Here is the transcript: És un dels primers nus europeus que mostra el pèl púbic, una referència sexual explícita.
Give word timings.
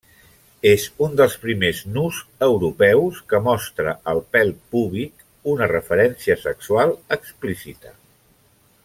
És 0.67 0.85
un 1.07 1.11
dels 1.19 1.35
primers 1.43 1.81
nus 1.97 2.21
europeus 2.47 3.19
que 3.33 3.41
mostra 3.49 3.93
el 4.15 4.23
pèl 4.37 4.49
púbic, 4.77 5.25
una 5.55 5.69
referència 5.73 6.39
sexual 6.49 6.97
explícita. 7.21 7.95